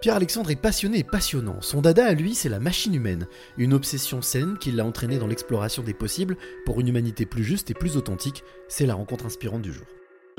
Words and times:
Pierre-Alexandre 0.00 0.50
est 0.50 0.56
passionné 0.56 1.00
et 1.00 1.04
passionnant. 1.04 1.60
Son 1.60 1.82
dada 1.82 2.06
à 2.06 2.14
lui, 2.14 2.34
c'est 2.34 2.48
la 2.48 2.58
machine 2.58 2.94
humaine, 2.94 3.26
une 3.58 3.74
obsession 3.74 4.22
saine 4.22 4.56
qui 4.58 4.72
l'a 4.72 4.86
entraîné 4.86 5.18
dans 5.18 5.26
l'exploration 5.26 5.82
des 5.82 5.92
possibles 5.92 6.38
pour 6.64 6.80
une 6.80 6.88
humanité 6.88 7.26
plus 7.26 7.44
juste 7.44 7.70
et 7.70 7.74
plus 7.74 7.98
authentique. 7.98 8.42
C'est 8.68 8.86
la 8.86 8.94
rencontre 8.94 9.26
inspirante 9.26 9.60
du 9.60 9.72
jour. 9.72 9.86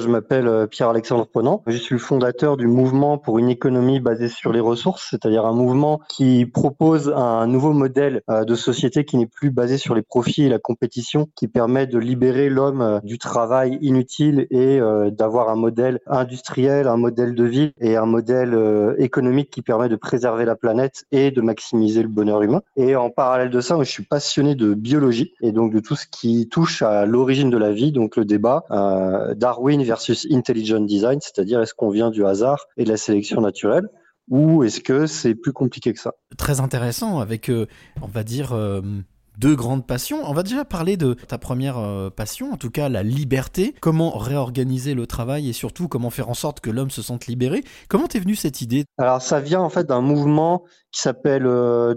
Je 0.02 0.08
m'appelle 0.08 0.48
euh, 0.48 0.66
Pierre-Alexandre 0.66 1.28
Ponant. 1.28 1.62
Je 1.68 1.78
suis 1.78 1.94
le 1.94 2.00
fondateur 2.00 2.58
du 2.58 2.66
mouvement 2.66 3.20
pour 3.20 3.38
une 3.38 3.50
économie 3.50 4.00
basée 4.00 4.30
sur 4.30 4.52
les 4.52 4.60
ressources, 4.60 5.10
c'est-à-dire 5.12 5.46
un 5.46 5.54
mouvement 5.54 6.02
qui 6.10 6.48
propose 6.48 7.14
un 7.16 7.46
nouveau 7.46 7.72
modèle 7.72 8.22
euh, 8.30 8.44
de 8.44 8.56
société 8.56 9.06
qui 9.06 9.18
n'est 9.18 9.28
plus 9.28 9.52
basé 9.52 9.78
sur 9.78 9.94
les 9.94 10.02
profits 10.02 10.46
et 10.46 10.50
la 10.50 10.58
compétition, 10.58 11.28
qui 11.36 11.48
permet 11.48 11.86
de 11.86 12.00
libérer 12.00 12.50
l'homme 12.50 12.82
euh, 12.82 13.00
du 13.04 13.20
travail 13.20 13.78
inutile 13.82 14.48
et 14.50 14.80
d'avoir 15.12 15.50
un 15.50 15.56
modèle 15.56 16.00
industriel, 16.08 16.88
un 16.88 16.98
modèle 16.98 17.36
de 17.36 17.44
vie 17.44 17.72
et 17.80 17.96
un 17.96 18.06
modèle 18.06 18.58
économique 18.98 19.50
qui 19.50 19.62
permet 19.62 19.90
de 19.90 19.96
préserver 19.96 20.46
la 20.46 20.56
planète 20.56 21.04
et 21.12 21.32
de 21.32 21.42
maximiser 21.42 22.02
le 22.02 22.08
bonheur 22.08 22.42
humain. 22.42 22.62
Et 22.76 22.96
en 22.96 23.10
parallèle 23.10 23.50
de 23.50 23.62
ça, 23.62 23.78
je 23.80 23.90
suis 23.90 24.04
passionné 24.04 24.56
de 24.56 24.74
biologie 24.74 25.34
et 25.42 25.52
donc 25.52 25.74
de 25.74 25.80
tout 25.80 25.96
ce 25.96 26.08
qui 26.08 26.48
touche 26.50 26.82
à 26.82 27.06
l'origine 27.06 27.50
de 27.50 27.58
la 27.58 27.72
vie, 27.72 27.92
donc 27.92 28.16
le 28.16 28.26
débat 28.26 28.64
Darwin 29.36 29.82
versus 29.92 30.26
intelligent 30.32 30.86
design, 30.96 31.20
c'est-à-dire 31.22 31.62
est-ce 31.62 31.74
qu'on 31.74 31.90
vient 31.90 32.12
du 32.12 32.26
hasard 32.26 32.66
et 32.78 32.86
de 32.86 32.90
la 32.90 32.96
sélection 32.98 33.42
naturelle 33.42 33.88
ou 34.30 34.64
est-ce 34.64 34.80
que 34.80 35.06
c'est 35.06 35.36
plus 35.36 35.52
compliqué 35.52 35.94
que 35.94 36.00
ça? 36.00 36.14
Très 36.38 36.62
intéressant 36.62 37.20
avec, 37.20 37.50
euh, 37.50 37.66
on 38.02 38.08
va 38.08 38.24
dire, 38.24 38.54
euh, 38.54 38.82
deux 39.38 39.56
grandes 39.56 39.86
passions. 39.86 40.22
On 40.24 40.32
va 40.32 40.44
déjà 40.44 40.64
parler 40.64 40.96
de 40.96 41.14
ta 41.14 41.38
première 41.38 41.78
euh, 41.78 42.10
passion, 42.10 42.54
en 42.54 42.56
tout 42.56 42.70
cas 42.70 42.88
la 42.88 43.04
liberté. 43.04 43.76
Comment 43.82 44.18
réorganiser 44.18 44.94
le 44.94 45.06
travail 45.06 45.50
et 45.50 45.54
surtout 45.54 45.90
comment 45.90 46.10
faire 46.10 46.30
en 46.30 46.34
sorte 46.34 46.62
que 46.62 46.70
l'homme 46.70 46.92
se 46.92 47.02
sente 47.02 47.28
libéré? 47.28 47.66
Comment 47.90 48.08
t'es 48.08 48.20
venue 48.20 48.38
cette 48.38 48.62
idée? 48.62 48.86
Alors 48.98 49.22
ça 49.22 49.42
vient 49.42 49.62
en 49.62 49.70
fait 49.70 49.86
d'un 49.88 50.02
mouvement 50.02 50.64
qui 50.94 51.02
s'appelle 51.02 51.44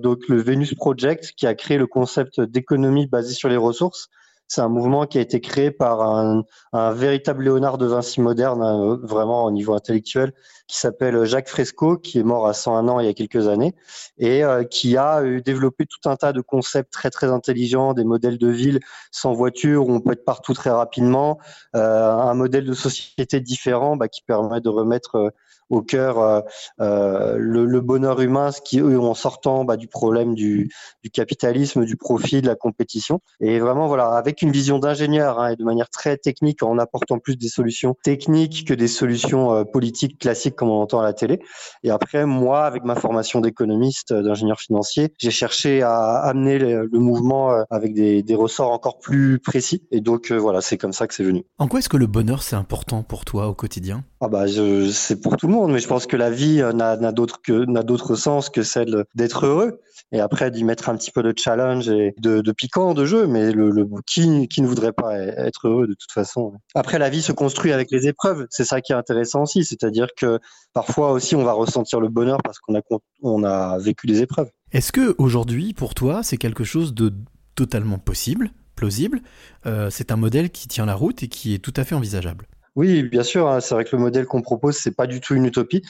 donc 0.02 0.26
le 0.28 0.42
Venus 0.42 0.74
Project, 0.74 1.34
qui 1.36 1.46
a 1.46 1.54
créé 1.54 1.78
le 1.78 1.86
concept 1.86 2.40
d'économie 2.40 3.06
basée 3.06 3.34
sur 3.34 3.48
les 3.48 3.56
ressources. 3.56 4.08
C'est 4.46 4.60
un 4.60 4.68
mouvement 4.68 5.06
qui 5.06 5.18
a 5.18 5.20
été 5.20 5.40
créé 5.40 5.70
par 5.70 6.02
un, 6.02 6.44
véritable 6.92 7.44
Léonard 7.44 7.78
de 7.78 7.86
Vinci 7.86 8.20
moderne, 8.20 8.62
hein, 8.62 8.98
vraiment 9.02 9.44
au 9.44 9.50
niveau 9.50 9.74
intellectuel, 9.74 10.32
qui 10.66 10.78
s'appelle 10.78 11.24
Jacques 11.24 11.48
Fresco, 11.48 11.96
qui 11.96 12.18
est 12.18 12.22
mort 12.22 12.46
à 12.46 12.52
101 12.52 12.88
ans 12.88 13.00
il 13.00 13.06
y 13.06 13.08
a 13.08 13.14
quelques 13.14 13.48
années, 13.48 13.74
et 14.18 14.44
euh, 14.44 14.64
qui 14.64 14.96
a 14.96 15.22
développé 15.40 15.86
tout 15.86 16.08
un 16.08 16.16
tas 16.16 16.32
de 16.32 16.40
concepts 16.40 16.92
très 16.92 17.10
très 17.10 17.28
intelligents, 17.28 17.94
des 17.94 18.04
modèles 18.04 18.38
de 18.38 18.48
ville 18.48 18.80
sans 19.10 19.32
voiture 19.32 19.88
où 19.88 19.92
on 19.92 20.00
peut 20.00 20.12
être 20.12 20.24
partout 20.24 20.54
très 20.54 20.70
rapidement, 20.70 21.38
euh, 21.74 22.10
un 22.10 22.34
modèle 22.34 22.64
de 22.64 22.74
société 22.74 23.40
différent 23.40 23.96
bah, 23.96 24.08
qui 24.08 24.22
permet 24.22 24.60
de 24.60 24.68
remettre 24.68 25.16
euh, 25.16 25.30
au 25.74 25.82
cœur 25.82 26.18
euh, 26.18 26.40
euh, 26.80 27.36
le, 27.38 27.80
bonheur 27.80 28.20
humain, 28.20 28.50
ce 28.50 28.60
qui 28.60 28.80
en 28.82 29.14
sortant 29.14 29.64
bah, 29.64 29.76
du 29.76 29.88
problème 29.88 30.34
du, 30.34 30.70
capitalisme, 31.12 31.84
du 31.84 31.96
profit, 31.96 32.40
de 32.40 32.46
la 32.46 32.54
compétition. 32.54 33.20
Et 33.40 33.58
vraiment, 33.58 33.86
voilà, 33.86 34.12
avec 34.12 34.42
une 34.42 34.50
vision 34.50 34.78
d'ingénieur 34.78 35.38
hein, 35.40 35.50
et 35.50 35.56
de 35.56 35.64
manière 35.64 35.90
très 35.90 36.16
technique, 36.16 36.62
en 36.62 36.78
apportant 36.78 37.18
plus 37.18 37.36
des 37.36 37.48
solutions 37.48 37.96
techniques 38.02 38.66
que 38.66 38.74
des 38.74 38.88
solutions 38.88 39.52
euh, 39.52 39.64
politiques 39.64 40.18
classiques 40.18 40.56
comme 40.56 40.70
on 40.70 40.80
entend 40.80 41.00
à 41.00 41.04
la 41.04 41.12
télé. 41.12 41.40
Et 41.82 41.90
après, 41.90 42.24
moi, 42.26 42.64
avec 42.64 42.84
ma 42.84 42.94
formation 42.94 43.40
d'économiste, 43.40 44.12
d'ingénieur 44.12 44.60
financier, 44.60 45.12
j'ai 45.18 45.30
cherché 45.30 45.82
à 45.82 46.16
amener 46.18 46.58
le, 46.58 46.88
mouvement 46.92 47.64
avec 47.70 47.92
des, 47.94 48.34
ressorts 48.34 48.70
encore 48.70 48.98
plus 48.98 49.38
précis. 49.38 49.82
Et 49.90 50.00
donc, 50.00 50.32
voilà, 50.32 50.60
c'est 50.60 50.78
comme 50.78 50.92
ça 50.92 51.06
que 51.06 51.14
c'est 51.14 51.24
venu. 51.24 51.44
En 51.58 51.68
quoi 51.68 51.80
est-ce 51.80 51.88
que 51.88 51.96
le 51.96 52.06
bonheur, 52.06 52.42
c'est 52.42 52.56
important 52.56 53.02
pour 53.02 53.24
toi 53.24 53.48
au 53.48 53.54
quotidien? 53.54 54.04
Ah 54.24 54.28
bah, 54.28 54.46
c'est 54.90 55.20
pour 55.20 55.36
tout 55.36 55.46
le 55.48 55.52
monde, 55.52 55.70
mais 55.70 55.80
je 55.80 55.86
pense 55.86 56.06
que 56.06 56.16
la 56.16 56.30
vie 56.30 56.62
euh, 56.62 56.72
n'a 56.72 57.12
d'autre 57.12 57.42
que 57.42 57.66
n'a 57.66 57.82
d'autre 57.82 58.14
sens 58.14 58.48
que 58.48 58.62
celle 58.62 59.04
d'être 59.14 59.44
heureux. 59.44 59.82
Et 60.12 60.20
après 60.20 60.50
d'y 60.50 60.64
mettre 60.64 60.88
un 60.88 60.96
petit 60.96 61.10
peu 61.10 61.22
de 61.22 61.34
challenge 61.36 61.90
et 61.90 62.14
de, 62.18 62.40
piquant 62.52 62.94
de 62.94 63.04
jeu, 63.04 63.26
mais 63.26 63.52
le, 63.52 63.86
qui 64.06 64.62
ne 64.62 64.66
voudrait 64.66 64.92
pas 64.92 65.18
être 65.18 65.68
heureux 65.68 65.86
de 65.86 65.92
toute 65.92 66.10
façon. 66.10 66.54
Après 66.74 66.98
la 66.98 67.10
vie 67.10 67.20
se 67.20 67.32
construit 67.32 67.70
avec 67.70 67.90
les 67.90 68.06
épreuves, 68.08 68.46
c'est 68.48 68.64
ça 68.64 68.80
qui 68.80 68.92
est 68.92 68.96
intéressant 68.96 69.42
aussi, 69.42 69.62
c'est-à-dire 69.62 70.06
que 70.16 70.38
parfois 70.72 71.12
aussi 71.12 71.36
on 71.36 71.44
va 71.44 71.52
ressentir 71.52 72.00
le 72.00 72.08
bonheur 72.08 72.38
parce 72.42 72.58
qu'on 72.60 72.76
a 72.76 72.80
on 73.22 73.44
a 73.44 73.76
vécu 73.78 74.06
des 74.06 74.22
épreuves. 74.22 74.50
Est-ce 74.72 74.90
que 74.90 75.14
aujourd'hui 75.18 75.74
pour 75.74 75.92
toi 75.92 76.22
c'est 76.22 76.38
quelque 76.38 76.64
chose 76.64 76.94
de 76.94 77.12
totalement 77.56 77.98
possible, 77.98 78.52
plausible? 78.74 79.20
Euh, 79.66 79.90
C'est 79.90 80.12
un 80.12 80.16
modèle 80.16 80.48
qui 80.48 80.66
tient 80.66 80.86
la 80.86 80.94
route 80.94 81.22
et 81.22 81.28
qui 81.28 81.52
est 81.52 81.58
tout 81.58 81.74
à 81.76 81.84
fait 81.84 81.94
envisageable. 81.94 82.46
Oui, 82.76 83.04
bien 83.04 83.22
sûr. 83.22 83.48
Hein, 83.48 83.60
c'est 83.60 83.74
vrai 83.74 83.84
que 83.84 83.94
le 83.94 84.02
modèle 84.02 84.26
qu'on 84.26 84.42
propose, 84.42 84.76
c'est 84.76 84.94
pas 84.96 85.06
du 85.06 85.20
tout 85.20 85.34
une 85.34 85.46
utopie, 85.46 85.82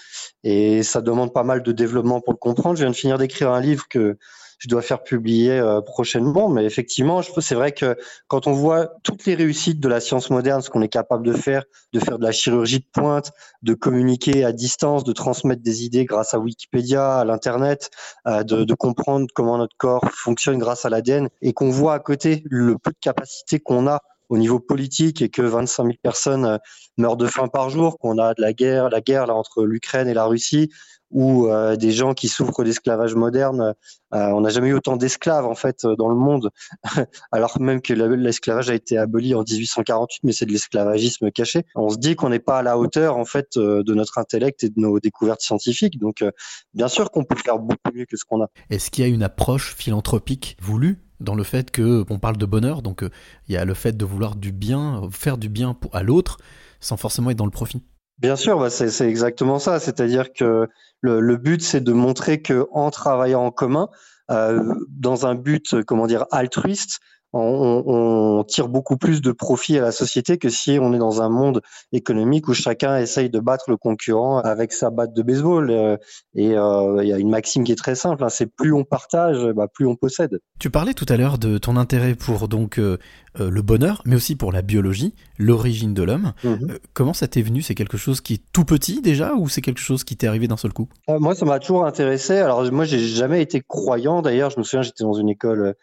et 0.42 0.82
ça 0.82 1.00
demande 1.00 1.32
pas 1.32 1.42
mal 1.42 1.62
de 1.62 1.72
développement 1.72 2.20
pour 2.20 2.34
le 2.34 2.38
comprendre. 2.38 2.76
Je 2.76 2.82
viens 2.82 2.90
de 2.90 2.96
finir 2.96 3.16
d'écrire 3.18 3.50
un 3.52 3.60
livre 3.60 3.84
que 3.88 4.18
je 4.58 4.68
dois 4.68 4.82
faire 4.82 5.02
publier 5.02 5.52
euh, 5.52 5.80
prochainement, 5.80 6.48
mais 6.48 6.64
effectivement, 6.64 7.22
c'est 7.22 7.54
vrai 7.54 7.72
que 7.72 7.96
quand 8.28 8.46
on 8.46 8.52
voit 8.52 8.92
toutes 9.02 9.24
les 9.26 9.34
réussites 9.34 9.80
de 9.80 9.88
la 9.88 10.00
science 10.00 10.30
moderne, 10.30 10.62
ce 10.62 10.70
qu'on 10.70 10.80
est 10.82 10.88
capable 10.88 11.26
de 11.26 11.32
faire, 11.32 11.64
de 11.92 12.00
faire 12.00 12.18
de 12.18 12.24
la 12.24 12.32
chirurgie 12.32 12.78
de 12.80 12.86
pointe, 12.92 13.32
de 13.62 13.74
communiquer 13.74 14.44
à 14.44 14.52
distance, 14.52 15.04
de 15.04 15.12
transmettre 15.12 15.62
des 15.62 15.84
idées 15.84 16.04
grâce 16.04 16.34
à 16.34 16.38
Wikipédia, 16.38 17.18
à 17.18 17.24
l'internet, 17.24 17.90
euh, 18.26 18.42
de, 18.42 18.64
de 18.64 18.74
comprendre 18.74 19.26
comment 19.34 19.58
notre 19.58 19.76
corps 19.76 20.04
fonctionne 20.12 20.58
grâce 20.58 20.84
à 20.84 20.90
l'ADN, 20.90 21.28
et 21.42 21.52
qu'on 21.52 21.70
voit 21.70 21.94
à 21.94 21.98
côté 21.98 22.42
le 22.46 22.78
peu 22.78 22.90
de 22.90 22.96
capacité 23.00 23.58
qu'on 23.58 23.86
a 23.86 24.00
au 24.28 24.38
niveau 24.38 24.60
politique 24.60 25.22
et 25.22 25.28
que 25.28 25.42
25 25.42 25.84
000 25.84 25.94
personnes 26.02 26.44
euh, 26.44 26.58
meurent 26.96 27.16
de 27.16 27.26
faim 27.26 27.48
par 27.48 27.70
jour, 27.70 27.98
qu'on 27.98 28.18
a 28.18 28.34
de 28.34 28.40
la 28.40 28.52
guerre, 28.52 28.88
la 28.88 29.00
guerre 29.00 29.26
là 29.26 29.34
entre 29.34 29.64
l'Ukraine 29.64 30.08
et 30.08 30.14
la 30.14 30.24
Russie, 30.24 30.70
ou 31.10 31.46
euh, 31.46 31.76
des 31.76 31.92
gens 31.92 32.14
qui 32.14 32.28
souffrent 32.28 32.64
d'esclavage 32.64 33.14
moderne. 33.14 33.74
Euh, 34.14 34.30
on 34.30 34.40
n'a 34.40 34.48
jamais 34.48 34.68
eu 34.68 34.74
autant 34.74 34.96
d'esclaves 34.96 35.44
en 35.44 35.54
fait 35.54 35.86
dans 35.86 36.08
le 36.08 36.16
monde, 36.16 36.50
alors 37.32 37.60
même 37.60 37.80
que 37.80 37.92
l'esclavage 37.92 38.70
a 38.70 38.74
été 38.74 38.98
aboli 38.98 39.34
en 39.34 39.42
1848, 39.42 40.20
mais 40.24 40.32
c'est 40.32 40.46
de 40.46 40.52
l'esclavagisme 40.52 41.30
caché. 41.30 41.62
On 41.76 41.90
se 41.90 41.98
dit 41.98 42.16
qu'on 42.16 42.30
n'est 42.30 42.40
pas 42.40 42.58
à 42.58 42.62
la 42.62 42.78
hauteur 42.78 43.16
en 43.16 43.24
fait 43.24 43.56
de 43.56 43.94
notre 43.94 44.18
intellect 44.18 44.64
et 44.64 44.70
de 44.70 44.80
nos 44.80 44.98
découvertes 44.98 45.42
scientifiques. 45.42 45.98
Donc, 45.98 46.24
bien 46.72 46.88
sûr 46.88 47.10
qu'on 47.10 47.24
peut 47.24 47.36
faire 47.36 47.58
beaucoup 47.58 47.92
mieux 47.92 48.06
que 48.06 48.16
ce 48.16 48.24
qu'on 48.24 48.42
a. 48.42 48.48
Est-ce 48.70 48.90
qu'il 48.90 49.04
y 49.04 49.06
a 49.06 49.10
une 49.10 49.22
approche 49.22 49.74
philanthropique 49.76 50.56
voulue? 50.60 51.03
Dans 51.20 51.34
le 51.34 51.44
fait 51.44 51.70
que 51.70 52.04
on 52.10 52.18
parle 52.18 52.36
de 52.36 52.46
bonheur, 52.46 52.82
donc 52.82 53.02
euh, 53.02 53.10
il 53.48 53.54
y 53.54 53.56
a 53.56 53.64
le 53.64 53.74
fait 53.74 53.96
de 53.96 54.04
vouloir 54.04 54.36
du 54.36 54.52
bien, 54.52 55.02
faire 55.10 55.38
du 55.38 55.48
bien 55.48 55.76
à 55.92 56.02
l'autre, 56.02 56.38
sans 56.80 56.96
forcément 56.96 57.30
être 57.30 57.38
dans 57.38 57.44
le 57.44 57.50
profit. 57.50 57.82
Bien 58.18 58.36
sûr, 58.36 58.58
bah, 58.58 58.70
c'est 58.70 59.08
exactement 59.08 59.58
ça. 59.58 59.80
C'est-à-dire 59.80 60.32
que 60.32 60.68
le, 61.00 61.36
but, 61.36 61.62
c'est 61.62 61.80
de 61.80 61.92
montrer 61.92 62.40
que 62.42 62.66
en 62.72 62.90
travaillant 62.90 63.44
en 63.44 63.50
commun, 63.50 63.88
euh, 64.30 64.74
dans 64.88 65.26
un 65.26 65.34
but, 65.34 65.82
comment 65.82 66.06
dire, 66.06 66.24
altruiste, 66.30 67.00
on, 67.34 68.44
tire 68.46 68.68
beaucoup 68.68 68.96
plus 68.96 69.20
de 69.20 69.32
profit 69.32 69.78
à 69.78 69.82
la 69.82 69.92
société 69.92 70.38
que 70.38 70.48
si 70.48 70.78
on 70.80 70.92
est 70.92 70.98
dans 70.98 71.22
un 71.22 71.28
monde 71.28 71.62
économique 71.92 72.48
où 72.48 72.54
chacun 72.54 72.98
essaye 72.98 73.30
de 73.30 73.40
battre 73.40 73.64
le 73.68 73.76
concurrent 73.76 74.38
avec 74.38 74.72
sa 74.72 74.90
batte 74.90 75.14
de 75.14 75.22
baseball. 75.22 75.70
Euh, 75.70 75.96
et 76.34 76.56
euh, 76.56 77.02
il 77.02 77.08
y 77.08 77.12
a 77.12 77.18
une 77.18 77.30
maxime 77.30 77.64
qui 77.64 77.72
est 77.72 77.76
très 77.76 77.94
simple, 77.94 78.22
hein, 78.22 78.28
c'est 78.28 78.46
plus 78.46 78.72
on 78.72 78.84
partage, 78.84 79.38
bah, 79.54 79.66
plus 79.72 79.86
on 79.86 79.96
possède. 79.96 80.40
Tu 80.58 80.70
parlais 80.70 80.94
tout 80.94 81.06
à 81.08 81.16
l'heure 81.16 81.38
de 81.38 81.58
ton 81.58 81.76
intérêt 81.76 82.14
pour 82.14 82.48
donc 82.48 82.78
euh, 82.78 82.98
le 83.38 83.62
bonheur, 83.62 84.02
mais 84.04 84.16
aussi 84.16 84.36
pour 84.36 84.52
la 84.52 84.62
biologie, 84.62 85.14
l'origine 85.38 85.94
de 85.94 86.02
l'homme. 86.02 86.32
Mhm. 86.44 86.78
comment 86.92 87.14
ça 87.14 87.26
t'est 87.26 87.42
venu? 87.42 87.62
C'est 87.62 87.74
quelque 87.74 87.96
chose 87.96 88.20
qui 88.20 88.34
est 88.34 88.42
tout 88.52 88.64
petit 88.64 89.00
déjà 89.00 89.34
ou 89.34 89.48
c'est 89.48 89.60
quelque 89.60 89.80
chose 89.80 90.04
qui 90.04 90.16
t'est 90.16 90.26
arrivé 90.26 90.46
d'un 90.46 90.56
seul 90.56 90.72
coup? 90.72 90.88
Moi, 91.08 91.34
ça 91.34 91.44
m'a 91.44 91.58
toujours 91.58 91.86
intéressé. 91.86 92.38
Alors 92.38 92.70
moi, 92.70 92.84
j'ai 92.84 93.00
jamais 93.00 93.42
été 93.42 93.62
croyant. 93.66 94.22
D'ailleurs, 94.22 94.50
je 94.50 94.58
me 94.58 94.62
souviens, 94.62 94.82
j'étais 94.82 95.04
dans 95.04 95.14
une 95.14 95.28
école 95.28 95.74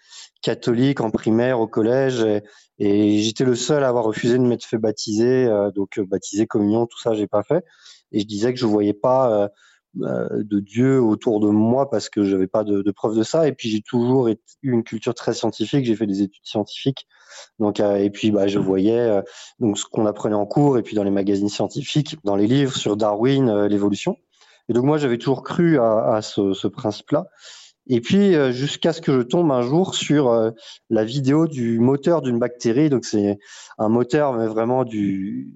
catholique 0.41 1.02
en 1.02 1.12
primaire, 1.12 1.59
au 1.59 1.68
collège, 1.68 2.25
et, 2.84 3.19
j'étais 3.19 3.44
le 3.44 3.56
seul 3.56 3.84
à 3.84 3.90
avoir 3.90 4.06
refusé 4.06 4.40
de 4.40 4.44
m'être 4.44 4.66
fait 4.66 4.79
baptiser, 4.79 5.46
euh, 5.46 5.69
donc 5.69 6.00
euh, 6.00 6.06
baptiser, 6.06 6.47
communion, 6.47 6.88
tout 6.88 7.00
ça, 7.00 7.13
j'ai 7.13 7.28
pas 7.28 7.44
fait. 7.44 7.63
Et 8.12 8.19
je 8.19 8.25
disais 8.25 8.52
que 8.53 8.59
je 8.59 8.66
voyais 8.66 8.94
pas 8.94 9.52
euh, 10.02 10.28
de 10.31 10.59
Dieu 10.59 11.00
autour 11.00 11.40
de 11.41 11.47
moi 11.47 11.91
parce 11.91 12.09
que 12.09 12.23
j'avais 12.23 12.47
pas 12.47 12.64
de, 12.64 12.82
de 12.82 12.91
preuve 12.91 13.16
de 13.16 13.22
ça. 13.22 13.47
Et 13.47 13.52
puis 13.52 13.70
j'ai 13.70 13.82
toujours 13.82 14.29
eu 14.29 14.35
une 14.64 14.84
culture 14.84 15.14
très 15.14 15.34
scientifique. 15.34 15.85
J'ai 15.85 15.96
fait 15.96 16.08
des 16.08 16.23
études 16.23 16.44
scientifiques. 16.44 17.08
Donc 17.59 17.79
et 17.79 18.09
puis 18.09 18.32
bah 18.32 18.47
je 18.47 18.59
voyais 18.59 19.22
donc 19.59 19.78
ce 19.78 19.85
qu'on 19.85 20.05
apprenait 20.05 20.35
en 20.35 20.46
cours 20.46 20.78
et 20.78 20.82
puis 20.82 20.96
dans 20.96 21.03
les 21.03 21.11
magazines 21.11 21.49
scientifiques, 21.49 22.17
dans 22.26 22.35
les 22.35 22.47
livres 22.47 22.76
sur 22.76 22.97
Darwin, 22.97 23.66
l'évolution. 23.67 24.17
Et 24.67 24.73
donc 24.73 24.84
moi 24.84 24.97
j'avais 24.97 25.17
toujours 25.17 25.44
cru 25.44 25.79
à, 25.79 26.16
à 26.16 26.22
ce, 26.22 26.53
ce 26.53 26.67
principe-là. 26.67 27.28
Et 27.93 27.99
puis 27.99 28.35
euh, 28.35 28.53
jusqu'à 28.53 28.93
ce 28.93 29.02
que 29.02 29.11
je 29.11 29.22
tombe 29.22 29.52
un 29.52 29.61
jour 29.61 29.96
sur 29.96 30.29
euh, 30.29 30.52
la 30.90 31.03
vidéo 31.03 31.46
du 31.46 31.78
moteur 31.78 32.22
d'une 32.22 32.40
bactérie. 32.40 32.90
Donc 32.90 33.03
c'est 33.03 33.38
un 33.78 33.90
moteur 33.90 34.32
mais 34.34 34.47
vraiment 34.47 34.85
du, 34.85 35.53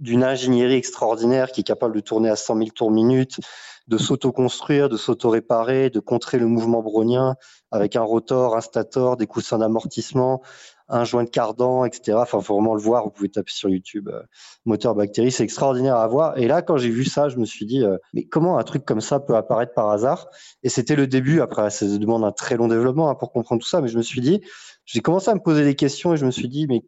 d'une 0.00 0.24
ingénierie 0.24 0.74
extraordinaire 0.74 1.52
qui 1.52 1.60
est 1.60 1.64
capable 1.64 1.94
de 1.94 2.00
tourner 2.00 2.28
à 2.28 2.36
100 2.36 2.56
000 2.56 2.68
tours 2.70 2.90
minute, 2.90 3.38
de 3.86 3.98
s'auto-construire, 3.98 4.88
de 4.88 4.96
s'auto-réparer, 4.96 5.90
de 5.90 6.00
contrer 6.00 6.38
le 6.38 6.46
mouvement 6.46 6.82
brownien 6.82 7.36
avec 7.70 7.96
un 7.96 8.02
rotor, 8.02 8.56
un 8.56 8.60
stator, 8.60 9.16
des 9.16 9.26
coussins 9.26 9.58
d'amortissement, 9.58 10.42
un 10.88 11.04
joint 11.04 11.24
de 11.24 11.30
cardan, 11.30 11.84
etc. 11.84 12.18
Enfin, 12.20 12.40
faut 12.40 12.54
vraiment 12.54 12.74
le 12.74 12.80
voir. 12.80 13.04
Vous 13.04 13.10
pouvez 13.10 13.28
taper 13.28 13.52
sur 13.52 13.68
YouTube 13.68 14.08
euh, 14.08 14.22
moteur 14.64 14.94
bactérie, 14.94 15.32
c'est 15.32 15.44
extraordinaire 15.44 15.96
à 15.96 16.06
voir. 16.06 16.38
Et 16.38 16.46
là, 16.46 16.62
quand 16.62 16.76
j'ai 16.76 16.90
vu 16.90 17.04
ça, 17.04 17.28
je 17.28 17.36
me 17.36 17.44
suis 17.44 17.66
dit, 17.66 17.82
euh, 17.82 17.96
mais 18.12 18.24
comment 18.24 18.58
un 18.58 18.64
truc 18.64 18.84
comme 18.84 19.00
ça 19.00 19.20
peut 19.20 19.36
apparaître 19.36 19.74
par 19.74 19.90
hasard? 19.90 20.28
Et 20.62 20.68
c'était 20.68 20.96
le 20.96 21.06
début. 21.06 21.40
Après, 21.40 21.68
ça 21.70 21.86
demande 21.86 22.24
un 22.24 22.32
très 22.32 22.56
long 22.56 22.68
développement 22.68 23.10
hein, 23.10 23.14
pour 23.14 23.32
comprendre 23.32 23.62
tout 23.62 23.68
ça, 23.68 23.80
mais 23.80 23.88
je 23.88 23.96
me 23.96 24.02
suis 24.02 24.20
dit, 24.20 24.40
j'ai 24.86 25.00
commencé 25.00 25.30
à 25.30 25.34
me 25.34 25.40
poser 25.40 25.64
des 25.64 25.74
questions 25.74 26.14
et 26.14 26.16
je 26.16 26.26
me 26.26 26.30
suis 26.30 26.48
dit, 26.48 26.66
mais 26.68 26.82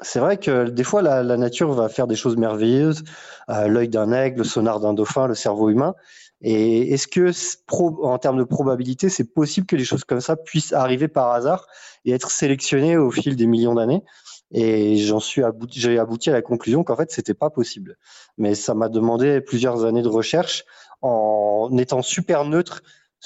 c'est 0.00 0.18
vrai 0.18 0.38
que 0.38 0.68
des 0.68 0.84
fois, 0.84 1.02
la, 1.02 1.22
nature 1.36 1.72
va 1.72 1.88
faire 1.88 2.06
des 2.06 2.16
choses 2.16 2.36
merveilleuses. 2.36 3.04
Euh, 3.48 3.68
L'œil 3.68 3.88
d'un 3.88 4.12
aigle, 4.12 4.38
le 4.38 4.44
sonar 4.44 4.80
d'un 4.80 4.92
dauphin, 4.92 5.26
le 5.26 5.34
cerveau 5.34 5.70
humain. 5.70 5.94
Et 6.40 6.92
est-ce 6.92 7.06
que, 7.06 7.30
en 8.02 8.18
termes 8.18 8.38
de 8.38 8.44
probabilité, 8.44 9.08
c'est 9.08 9.32
possible 9.32 9.66
que 9.66 9.76
les 9.76 9.84
choses 9.84 10.04
comme 10.04 10.20
ça 10.20 10.36
puissent 10.36 10.72
arriver 10.72 11.08
par 11.08 11.32
hasard 11.32 11.66
et 12.04 12.12
être 12.12 12.30
sélectionnées 12.30 12.96
au 12.96 13.10
fil 13.10 13.36
des 13.36 13.46
millions 13.46 13.74
d'années? 13.74 14.02
Et 14.50 14.96
j'en 14.98 15.20
suis 15.20 15.42
abouti, 15.42 15.80
j'ai 15.80 15.98
abouti 15.98 16.30
à 16.30 16.32
la 16.32 16.42
conclusion 16.42 16.84
qu'en 16.84 16.96
fait, 16.96 17.10
c'était 17.10 17.34
pas 17.34 17.50
possible. 17.50 17.96
Mais 18.36 18.54
ça 18.54 18.74
m'a 18.74 18.88
demandé 18.88 19.40
plusieurs 19.40 19.84
années 19.84 20.02
de 20.02 20.08
recherche 20.08 20.64
en 21.00 21.70
étant 21.78 22.02
super 22.02 22.44
neutre 22.44 22.82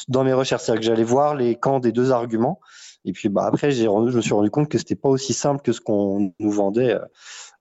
dans 0.06 0.23
mes 0.23 0.32
recherches. 0.32 0.62
C'est-à-dire 0.62 0.81
que 0.81 0.87
j'allais 0.87 1.05
voir 1.05 1.35
les 1.35 1.56
camps 1.56 1.81
des 1.81 1.93
deux 1.93 2.12
arguments 2.12 2.61
et 3.05 3.12
puis 3.12 3.29
bah, 3.29 3.47
après, 3.47 3.71
j'ai 3.71 3.85
je 3.85 4.17
me 4.17 4.21
suis 4.21 4.35
rendu 4.35 4.50
compte 4.50 4.69
que 4.69 4.79
c'était 4.79 4.95
pas 4.95 5.09
aussi 5.09 5.33
simple 5.33 5.62
que 5.62 5.73
ce 5.73 5.81
qu'on 5.81 6.33
nous 6.39 6.50
vendait 6.50 6.95
euh, 6.95 7.05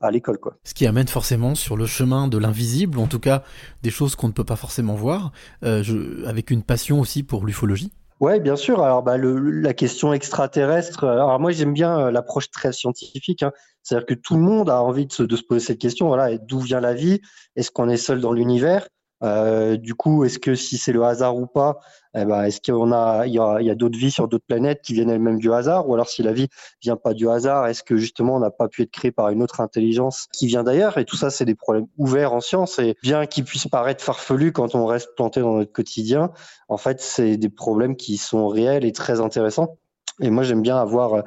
à 0.02 0.12
l'école. 0.12 0.40
Quoi. 0.40 0.58
Ce 0.64 0.74
qui 0.74 0.86
amène 0.86 1.08
forcément 1.08 1.56
sur 1.56 1.78
le 1.78 1.86
chemin 1.86 2.28
de 2.28 2.38
l'invisible, 2.38 3.00
en 3.00 3.08
tout 3.08 3.20
cas 3.20 3.44
des 3.84 3.90
choses 3.90 4.16
qu'on 4.16 4.28
ne 4.28 4.34
peut 4.34 4.44
pas 4.44 4.56
forcément 4.56 4.96
voir, 4.96 5.32
euh, 5.64 5.84
je, 5.84 6.26
avec 6.26 6.52
une 6.52 6.64
passion 6.64 7.00
aussi 7.00 7.24
pour 7.24 7.46
l'ufologie. 7.46 7.94
Ouais, 8.20 8.40
bien 8.40 8.56
sûr. 8.56 8.82
Alors, 8.82 9.04
bah, 9.04 9.16
le, 9.18 9.38
la 9.38 9.74
question 9.76 10.12
extraterrestre. 10.12 11.04
Euh, 11.04 11.14
alors, 11.14 11.40
moi, 11.40 11.52
j'aime 11.52 11.74
bien 11.74 12.10
l'approche 12.10 12.50
très 12.50 12.74
scientifique. 12.74 13.44
Hein. 13.44 13.52
C'est-à-dire 13.84 14.08
que 14.08 14.16
tout 14.16 14.36
le 14.36 14.42
monde 14.42 14.70
a 14.70 14.82
envie 14.82 15.06
de 15.06 15.14
se, 15.14 15.24
de 15.24 15.36
se 15.36 15.44
poser 15.44 15.66
cette 15.68 15.80
question. 15.80 16.08
Voilà, 16.08 16.38
d'où 16.38 16.60
vient 16.60 16.80
la 16.80 16.96
vie? 16.96 17.22
Est-ce 17.56 17.70
qu'on 17.70 17.90
est 17.90 17.98
seul 17.98 18.20
dans 18.20 18.34
l'univers? 18.34 18.88
Euh, 19.24 19.78
du 19.78 19.96
coup, 19.96 20.24
est-ce 20.26 20.40
que 20.40 20.56
si 20.56 20.78
c'est 20.78 20.92
le 20.92 21.04
hasard 21.04 21.36
ou 21.38 21.48
pas, 21.48 21.80
eh 22.16 22.26
ben, 22.26 22.44
est-ce 22.44 22.62
qu'on 22.62 22.92
a, 22.92 23.26
il 23.26 23.34
y 23.34 23.40
a, 23.40 23.56
a 23.56 23.76
d'autres 23.76 23.98
vies 23.98 24.12
sur 24.12 24.28
d'autres 24.28 24.46
planètes 24.48 24.82
qui 24.84 24.94
viennent 24.94 25.10
elles-mêmes 25.10 25.40
du 25.40 25.52
hasard, 25.52 25.88
ou 25.90 25.94
alors 25.94 26.08
si 26.08 26.24
la 26.24 26.34
vie 26.34 26.48
vient 26.82 26.96
pas 26.96 27.14
du 27.14 27.30
hasard, 27.30 27.68
est-ce 27.68 27.84
que 27.84 27.98
justement 27.98 28.36
on 28.36 28.40
n'a 28.40 28.52
pas 28.52 28.68
pu 28.68 28.84
être 28.84 28.92
créé 28.92 29.12
par 29.12 29.30
une 29.30 29.42
autre 29.42 29.60
intelligence 29.62 30.28
qui 30.32 30.48
vient 30.48 30.64
d'ailleurs? 30.64 30.98
Et 30.98 31.06
tout 31.06 31.16
ça, 31.16 31.30
c'est 31.30 31.46
des 31.46 31.56
problèmes 31.56 31.88
ouverts 31.98 32.34
en 32.34 32.42
science, 32.42 32.80
et 32.80 32.96
bien 33.04 33.26
qu'ils 33.26 33.44
puissent 33.44 33.68
paraître 33.68 34.04
farfelus 34.04 34.52
quand 34.52 34.76
on 34.76 34.86
reste 34.86 35.10
planté 35.16 35.42
dans 35.42 35.56
notre 35.56 35.72
quotidien, 35.72 36.32
en 36.70 36.78
fait, 36.78 37.02
c'est 37.02 37.38
des 37.38 37.50
problèmes 37.50 37.96
qui 37.96 38.18
sont 38.18 38.48
réels 38.48 38.86
et 38.86 38.92
très 38.92 39.20
intéressants. 39.20 39.78
Et 40.22 40.30
moi, 40.30 40.44
j'aime 40.44 40.62
bien 40.62 40.78
avoir 40.78 41.24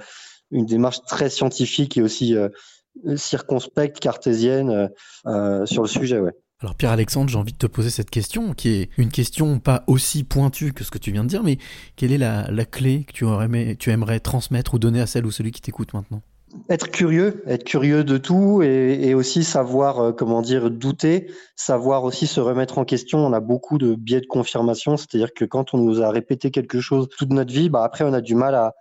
une 0.50 0.66
démarche 0.66 1.02
très 1.02 1.30
scientifique 1.30 1.96
et 1.96 2.02
aussi 2.02 2.36
euh, 2.36 2.48
circonspecte, 3.16 4.00
cartésienne 4.00 4.90
euh, 5.26 5.66
sur 5.66 5.82
le 5.82 5.88
sujet, 5.88 6.18
ouais. 6.18 6.34
Alors 6.62 6.74
Pierre-Alexandre, 6.74 7.30
j'ai 7.30 7.38
envie 7.38 7.52
de 7.52 7.58
te 7.58 7.66
poser 7.66 7.88
cette 7.88 8.10
question, 8.10 8.52
qui 8.52 8.68
est 8.68 8.90
une 8.98 9.08
question 9.08 9.58
pas 9.60 9.82
aussi 9.86 10.24
pointue 10.24 10.74
que 10.74 10.84
ce 10.84 10.90
que 10.90 10.98
tu 10.98 11.10
viens 11.10 11.24
de 11.24 11.28
dire, 11.28 11.42
mais 11.42 11.56
quelle 11.96 12.12
est 12.12 12.18
la, 12.18 12.64
clé 12.66 13.04
que 13.04 13.74
tu, 13.74 13.90
aimerais 13.90 14.20
transmettre 14.20 14.74
ou 14.74 14.78
donner 14.78 15.00
à 15.00 15.06
celle 15.06 15.24
ou 15.24 15.30
celui 15.30 15.52
qui 15.52 15.62
t'écoute 15.62 15.94
maintenant? 15.94 16.20
Être 16.68 16.90
curieux, 16.90 17.42
être 17.46 17.64
curieux 17.64 18.04
de 18.04 18.16
tout 18.16 18.62
et, 18.62 19.14
aussi 19.14 19.44
savoir, 19.44 20.00
euh, 20.00 20.12
comment 20.12 20.42
dire, 20.42 20.70
douter, 20.70 21.30
savoir 21.56 22.04
aussi 22.04 22.26
se 22.26 22.40
remettre 22.40 22.78
en 22.78 22.84
question. 22.84 23.18
On 23.18 23.32
a 23.32 23.40
beaucoup 23.40 23.78
de 23.78 23.94
biais 23.94 24.20
de 24.20 24.26
confirmation, 24.26 24.96
c'est-à-dire 24.96 25.32
que 25.34 25.44
quand 25.44 25.74
on 25.74 25.78
nous 25.78 26.02
a 26.02 26.10
répété 26.10 26.50
quelque 26.50 26.80
chose 26.80 27.08
toute 27.16 27.30
notre 27.30 27.52
vie, 27.52 27.68
bah 27.68 27.84
après 27.84 28.04
on 28.04 28.12
a 28.12 28.20
du 28.20 28.34
mal 28.34 28.54
à, 28.54 28.72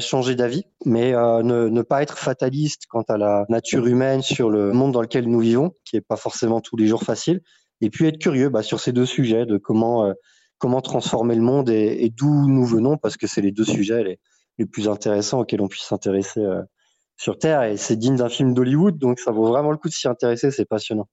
changer 0.00 0.34
d'avis, 0.34 0.64
mais 0.84 1.14
euh, 1.14 1.42
ne, 1.42 1.82
pas 1.82 2.02
être 2.02 2.18
fataliste 2.18 2.84
quant 2.88 3.04
à 3.08 3.16
la 3.16 3.44
nature 3.48 3.86
humaine 3.86 4.22
sur 4.22 4.50
le 4.50 4.72
monde 4.72 4.92
dans 4.92 5.02
lequel 5.02 5.28
nous 5.28 5.40
vivons, 5.40 5.72
qui 5.84 5.96
est 5.96 6.00
pas 6.00 6.16
forcément 6.16 6.60
tous 6.60 6.76
les 6.76 6.86
jours 6.86 7.02
facile, 7.02 7.40
et 7.80 7.90
puis 7.90 8.06
être 8.06 8.18
curieux 8.18 8.48
bah, 8.48 8.62
sur 8.62 8.80
ces 8.80 8.92
deux 8.92 9.06
sujets 9.06 9.46
de 9.46 9.58
comment 9.58 10.04
euh, 10.04 10.80
transformer 10.82 11.34
le 11.34 11.42
monde 11.42 11.70
et, 11.70 12.12
d'où 12.16 12.48
nous 12.48 12.64
venons, 12.64 12.96
parce 12.96 13.16
que 13.16 13.26
c'est 13.26 13.40
les 13.40 13.52
deux 13.52 13.64
sujets 13.64 14.18
les 14.58 14.66
plus 14.66 14.88
intéressants 14.88 15.40
auxquels 15.40 15.60
on 15.60 15.68
puisse 15.68 15.84
s'intéresser 15.84 16.44
sur 17.18 17.38
Terre 17.38 17.64
et 17.64 17.76
c'est 17.76 17.96
digne 17.96 18.16
d'un 18.16 18.30
film 18.30 18.54
d'Hollywood, 18.54 18.98
donc 18.98 19.20
ça 19.20 19.32
vaut 19.32 19.46
vraiment 19.46 19.72
le 19.72 19.76
coup 19.76 19.88
de 19.88 19.94
s'y 19.94 20.08
intéresser, 20.08 20.50
c'est 20.50 20.64
passionnant. 20.64 21.08